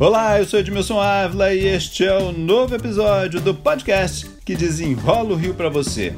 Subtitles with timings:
[0.00, 5.32] Olá, eu sou Edmilson Ávila e este é o novo episódio do podcast que desenrola
[5.32, 6.12] o Rio para você.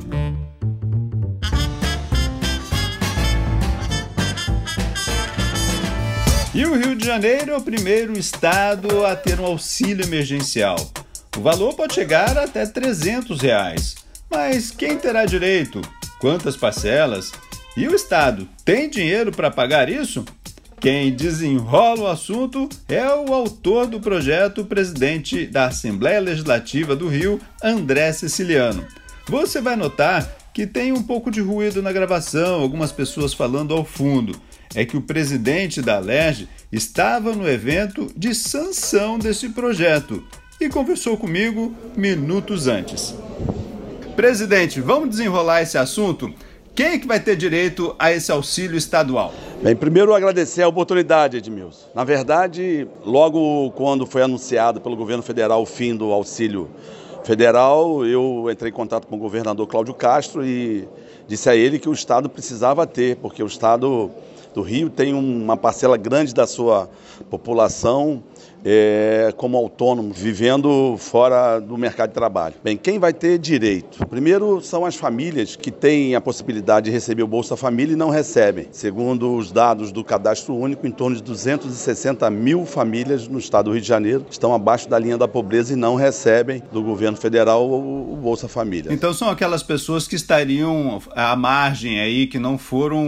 [6.54, 10.76] E o Rio de Janeiro é o primeiro estado a ter um auxílio emergencial.
[11.36, 13.96] O valor pode chegar até 300 reais.
[14.30, 15.82] Mas quem terá direito?
[16.18, 17.30] Quantas parcelas?
[17.76, 20.24] E o Estado tem dinheiro para pagar isso?
[20.80, 27.40] Quem desenrola o assunto é o autor do projeto, presidente da Assembleia Legislativa do Rio,
[27.62, 28.86] André Siciliano.
[29.26, 33.84] Você vai notar que tem um pouco de ruído na gravação, algumas pessoas falando ao
[33.84, 34.38] fundo.
[34.74, 40.22] É que o presidente da LERJ estava no evento de sanção desse projeto
[40.60, 43.14] e conversou comigo minutos antes.
[44.14, 46.32] Presidente, vamos desenrolar esse assunto?
[46.74, 49.32] Quem é que vai ter direito a esse auxílio estadual?
[49.62, 51.86] Bem, primeiro agradecer a oportunidade, Edmilson.
[51.94, 56.68] Na verdade, logo quando foi anunciado pelo governo federal o fim do auxílio
[57.24, 60.86] federal, eu entrei em contato com o governador Cláudio Castro e
[61.26, 64.10] disse a ele que o Estado precisava ter, porque o Estado
[64.54, 66.88] do Rio tem uma parcela grande da sua
[67.30, 68.22] população
[68.68, 72.56] é, como autônomo, vivendo fora do mercado de trabalho.
[72.64, 74.04] Bem, quem vai ter direito?
[74.08, 78.10] Primeiro são as famílias que têm a possibilidade de receber o Bolsa Família e não
[78.10, 78.66] recebem.
[78.72, 83.72] Segundo os dados do Cadastro Único, em torno de 260 mil famílias no estado do
[83.72, 87.70] Rio de Janeiro estão abaixo da linha da pobreza e não recebem do governo federal
[87.70, 88.92] o Bolsa Família.
[88.92, 93.04] Então são aquelas pessoas que estariam à margem aí, que não foram,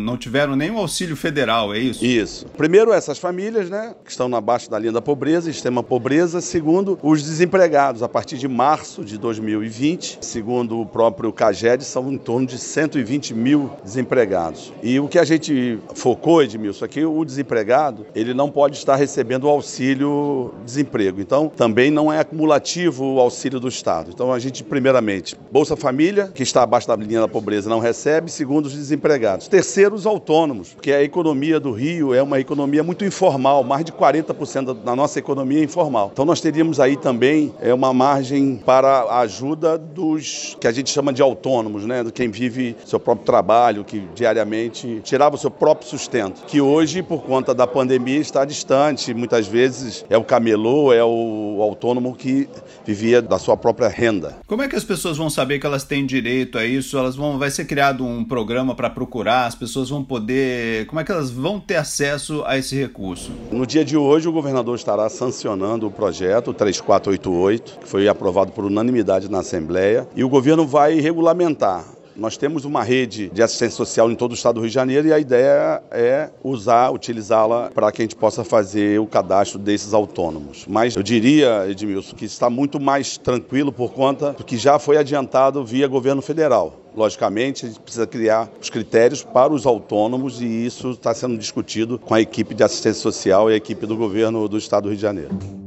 [0.00, 2.02] não tiveram nenhum auxílio federal, é isso?
[2.02, 2.46] Isso.
[2.56, 6.40] Primeiro essas famílias, né, que estão abaixo da linha da pobreza, extrema pobreza.
[6.40, 8.02] Segundo, os desempregados.
[8.02, 13.34] A partir de março de 2020, segundo o próprio CAGED, são em torno de 120
[13.34, 14.72] mil desempregados.
[14.82, 19.44] E o que a gente focou, Edmilson, aqui, o desempregado, ele não pode estar recebendo
[19.44, 21.20] o auxílio desemprego.
[21.20, 24.10] Então, também não é acumulativo o auxílio do Estado.
[24.14, 28.30] Então, a gente, primeiramente, Bolsa Família, que está abaixo da linha da pobreza, não recebe.
[28.30, 29.48] Segundo, os desempregados.
[29.48, 33.92] Terceiro, os autônomos, porque a economia do Rio é uma economia muito informal, mais de
[33.92, 36.10] 40% na nossa economia informal.
[36.12, 40.90] Então nós teríamos aí também é, uma margem para a ajuda dos que a gente
[40.90, 42.02] chama de autônomos, né?
[42.02, 47.02] De quem vive seu próprio trabalho, que diariamente tirava o seu próprio sustento, que hoje,
[47.02, 49.12] por conta da pandemia, está distante.
[49.14, 52.48] Muitas vezes é o camelô, é o autônomo que
[52.84, 54.36] vivia da sua própria renda.
[54.46, 56.96] Como é que as pessoas vão saber que elas têm direito a isso?
[56.96, 61.04] Elas vão, vai ser criado um programa para procurar, as pessoas vão poder, como é
[61.04, 63.30] que elas vão ter acesso a esse recurso?
[63.50, 68.64] No dia de hoje, o governador estará sancionando o projeto 3488, que foi aprovado por
[68.64, 71.84] unanimidade na Assembleia, e o governo vai regulamentar
[72.16, 75.08] nós temos uma rede de assistência social em todo o estado do Rio de Janeiro
[75.08, 79.92] e a ideia é usar, utilizá-la para que a gente possa fazer o cadastro desses
[79.92, 80.64] autônomos.
[80.68, 84.96] Mas eu diria, Edmilson, que está muito mais tranquilo por conta do que já foi
[84.96, 86.80] adiantado via governo federal.
[86.96, 91.98] Logicamente, a gente precisa criar os critérios para os autônomos e isso está sendo discutido
[91.98, 94.96] com a equipe de assistência social e a equipe do governo do Estado do Rio
[94.96, 95.63] de Janeiro.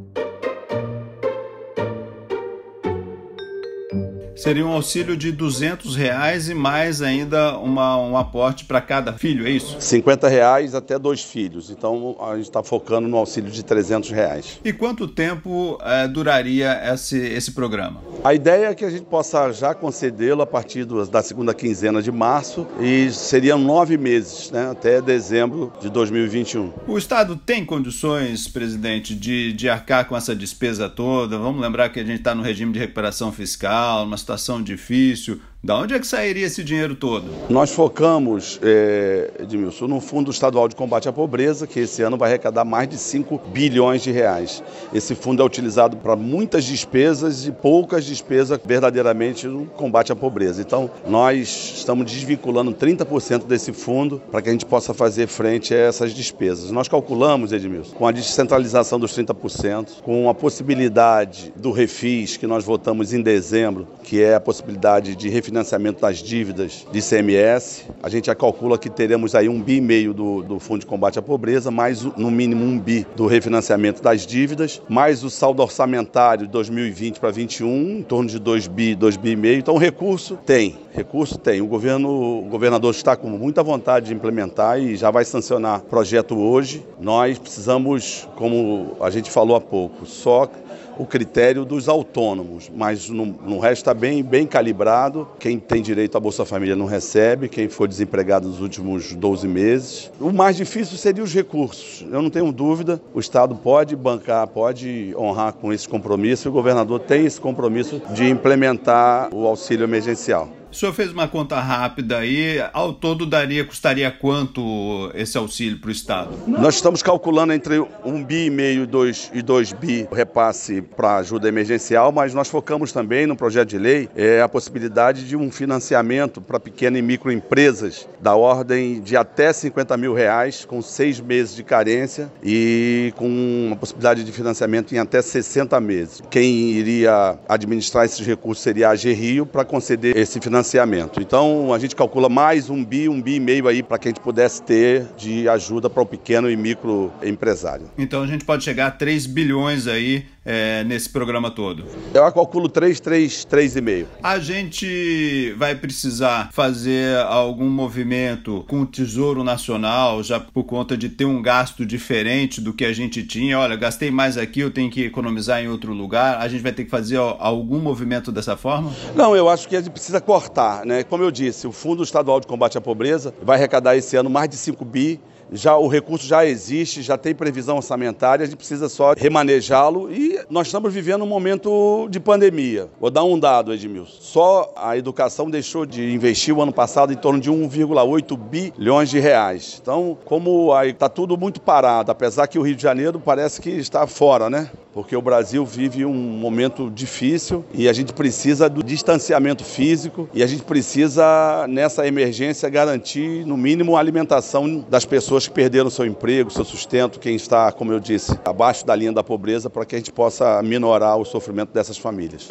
[4.37, 9.47] Seria um auxílio de 200 reais e mais ainda uma, um aporte para cada filho,
[9.47, 9.77] é isso?
[9.79, 11.69] 50 reais até dois filhos.
[11.69, 14.59] Então a gente está focando no auxílio de 300 reais.
[14.63, 17.99] E quanto tempo é, duraria esse, esse programa?
[18.23, 22.11] A ideia é que a gente possa já concedê-lo a partir da segunda quinzena de
[22.11, 26.73] março e seriam nove meses, né, até dezembro de 2021.
[26.87, 31.37] O Estado tem condições, presidente, de, de arcar com essa despesa toda?
[31.37, 35.75] Vamos lembrar que a gente está no regime de recuperação fiscal, numa situação difícil, da
[35.75, 37.25] onde é que sairia esse dinheiro todo?
[37.49, 42.29] Nós focamos, é, Edmilson, no Fundo Estadual de Combate à Pobreza, que esse ano vai
[42.29, 44.63] arrecadar mais de 5 bilhões de reais.
[44.93, 50.61] Esse fundo é utilizado para muitas despesas e poucas despesas verdadeiramente no combate à pobreza.
[50.61, 55.77] Então, nós estamos desvinculando 30% desse fundo para que a gente possa fazer frente a
[55.77, 56.69] essas despesas.
[56.69, 62.63] Nós calculamos, Edmilson, com a descentralização dos 30%, com a possibilidade do refis que nós
[62.63, 67.85] votamos em dezembro, que é a possibilidade de refinanciamento das dívidas de ICMS.
[68.03, 70.85] A gente já calcula que teremos aí um bi e meio do, do Fundo de
[70.85, 75.61] Combate à Pobreza, mais no mínimo um bi do refinanciamento das dívidas, mais o saldo
[75.61, 79.59] orçamentário de 2020 para 2021, em torno de 2 bi, 2 bi e meio.
[79.59, 81.61] Então, recurso tem, recurso tem.
[81.61, 82.09] O governo,
[82.39, 86.85] o governador está com muita vontade de implementar e já vai sancionar projeto hoje.
[86.99, 90.49] Nós precisamos, como a gente falou há pouco, só
[90.97, 95.27] o critério dos autônomos, mas no, no resto está bem, bem calibrado.
[95.39, 100.11] Quem tem direito à Bolsa Família não recebe, quem for desempregado nos últimos 12 meses.
[100.19, 102.05] O mais difícil seria os recursos.
[102.11, 106.53] Eu não tenho dúvida, o Estado pode bancar, pode honrar com esse compromisso e o
[106.53, 110.49] governador tem esse compromisso de implementar o auxílio emergencial.
[110.69, 115.87] O senhor fez uma conta rápida aí, ao todo daria, custaria quanto esse auxílio para
[115.87, 116.29] o Estado?
[116.45, 121.17] Nós estamos calculando entre um bi e meio e dois, e dois bi repasse para
[121.17, 125.49] ajuda emergencial, mas nós focamos também no projeto de lei é, a possibilidade de um
[125.49, 131.55] financiamento para pequenas e microempresas da ordem de até 50 mil reais, com seis meses
[131.55, 133.27] de carência e com
[133.67, 136.21] uma possibilidade de financiamento em até 60 meses.
[136.29, 141.21] Quem iria administrar esses recursos seria a Rio para conceder esse financiamento financiamento.
[141.21, 144.11] Então a gente calcula mais um bi, um bi e meio aí para que a
[144.11, 147.89] gente pudesse ter de ajuda para o pequeno e micro empresário.
[147.97, 151.83] Então a gente pode chegar a 3 bilhões aí é, nesse programa todo?
[152.13, 154.05] Eu calculo 3, 3, 3,5.
[154.23, 161.09] A gente vai precisar fazer algum movimento com o Tesouro Nacional, já por conta de
[161.09, 163.59] ter um gasto diferente do que a gente tinha.
[163.59, 166.37] Olha, gastei mais aqui, eu tenho que economizar em outro lugar.
[166.37, 168.93] A gente vai ter que fazer algum movimento dessa forma?
[169.13, 170.46] Não, eu acho que a gente precisa cortar,
[170.85, 171.03] né?
[171.03, 174.49] Como eu disse, o Fundo Estadual de Combate à Pobreza vai arrecadar esse ano mais
[174.49, 175.19] de 5 bi
[175.51, 180.39] já o recurso já existe, já tem previsão orçamentária, a gente precisa só remanejá-lo e
[180.49, 182.89] nós estamos vivendo um momento de pandemia.
[182.99, 184.17] Vou dar um dado, Edmilson.
[184.19, 189.19] Só a educação deixou de investir o ano passado em torno de 1,8 bilhões de
[189.19, 189.79] reais.
[189.81, 194.05] Então, como está tudo muito parado, apesar que o Rio de Janeiro parece que está
[194.05, 194.69] fora, né?
[194.97, 200.41] Porque o Brasil vive um momento difícil e a gente precisa do distanciamento físico e
[200.41, 206.03] a gente precisa, nessa emergência, garantir, no mínimo, a alimentação das pessoas que perderam seu
[206.03, 209.93] emprego, seu sustento, quem está, como eu disse, abaixo da linha da pobreza, para que
[209.93, 212.47] a gente possa minorar o sofrimento dessas famílias.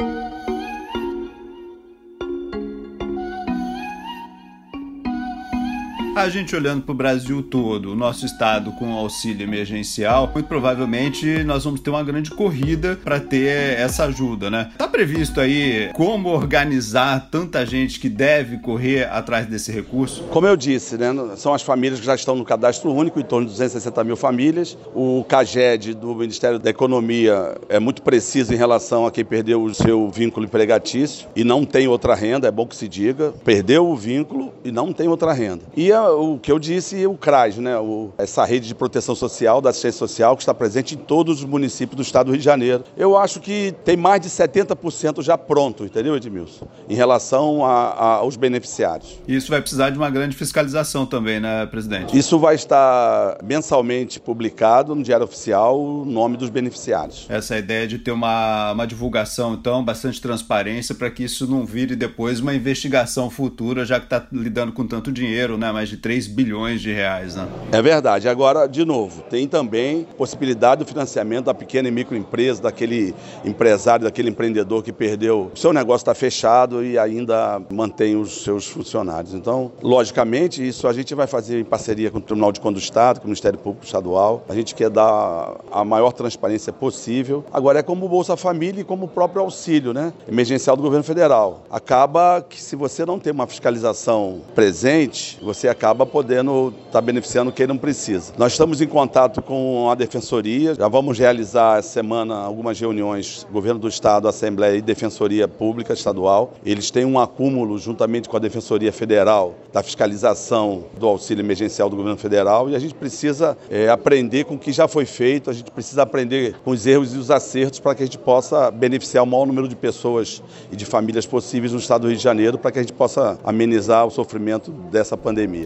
[6.17, 11.43] A gente olhando para o Brasil todo, o nosso estado com auxílio emergencial, muito provavelmente
[11.43, 14.71] nós vamos ter uma grande corrida para ter essa ajuda, né?
[14.79, 20.23] Tá previsto aí como organizar tanta gente que deve correr atrás desse recurso?
[20.31, 23.45] Como eu disse, né, são as famílias que já estão no cadastro único, em torno
[23.45, 24.75] de 260 mil famílias.
[24.95, 29.73] O CAGED do Ministério da Economia é muito preciso em relação a quem perdeu o
[29.73, 33.95] seu vínculo empregatício e não tem outra renda, é bom que se diga, perdeu o
[33.95, 35.61] vínculo e não tem outra renda.
[35.75, 37.77] E a o que eu disse, o CRAS, né?
[37.77, 41.45] O, essa rede de proteção social, da assistência social, que está presente em todos os
[41.45, 42.83] municípios do estado do Rio de Janeiro.
[42.95, 46.67] Eu acho que tem mais de 70% já pronto, entendeu, Edmilson?
[46.89, 49.19] Em relação a, a, aos beneficiários.
[49.27, 52.17] Isso vai precisar de uma grande fiscalização também, né, presidente?
[52.17, 57.25] Isso vai estar mensalmente publicado no Diário Oficial o nome dos beneficiários.
[57.29, 61.65] Essa é ideia de ter uma, uma divulgação, então, bastante transparência para que isso não
[61.65, 65.71] vire depois uma investigação futura, já que está lidando com tanto dinheiro, né?
[65.71, 67.47] Mais de 3 bilhões de reais, né?
[67.71, 68.29] É verdade.
[68.29, 73.13] Agora, de novo, tem também possibilidade do financiamento da pequena e microempresa, daquele
[73.43, 78.67] empresário, daquele empreendedor que perdeu, o seu negócio está fechado e ainda mantém os seus
[78.67, 79.33] funcionários.
[79.33, 82.81] Então, logicamente, isso a gente vai fazer em parceria com o Tribunal de Conta do
[82.81, 84.43] Estado, com o Ministério Público Estadual.
[84.47, 87.43] A gente quer dar a maior transparência possível.
[87.51, 90.13] Agora, é como o Bolsa Família e como o próprio auxílio, né?
[90.27, 91.63] Emergencial do governo federal.
[91.69, 97.01] Acaba que se você não tem uma fiscalização presente, você acaba acaba podendo estar tá
[97.01, 98.33] beneficiando quem não precisa.
[98.37, 103.79] Nós estamos em contato com a Defensoria, já vamos realizar essa semana algumas reuniões, Governo
[103.79, 106.53] do Estado, Assembleia e Defensoria Pública Estadual.
[106.65, 111.95] Eles têm um acúmulo, juntamente com a Defensoria Federal, da fiscalização do auxílio emergencial do
[111.95, 115.53] governo federal e a gente precisa é, aprender com o que já foi feito, a
[115.53, 119.23] gente precisa aprender com os erros e os acertos para que a gente possa beneficiar
[119.23, 122.57] o maior número de pessoas e de famílias possíveis no estado do Rio de Janeiro
[122.57, 125.15] para que a gente possa amenizar o sofrimento dessa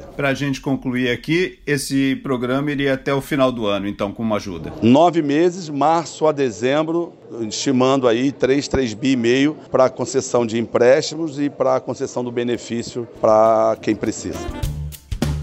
[0.02, 0.16] pandemia.
[0.16, 4.24] Para a gente concluir aqui, esse programa iria até o final do ano, então, com
[4.24, 4.74] uma ajuda.
[4.82, 7.14] Nove meses, março a dezembro,
[7.48, 11.80] estimando aí 3, 3 bi e meio para a concessão de empréstimos e para a
[11.80, 14.40] concessão do benefício para quem precisa.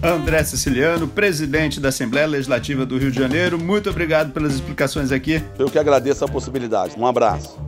[0.02, 5.42] André Siciliano, presidente da Assembleia Legislativa do Rio de Janeiro, muito obrigado pelas explicações aqui.
[5.58, 6.94] Eu que agradeço a possibilidade.
[6.96, 7.67] Um abraço.